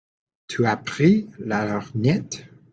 Tu 0.47 0.65
as 0.65 0.77
pris 0.77 1.29
la 1.37 1.63
lorgnette? 1.67 2.47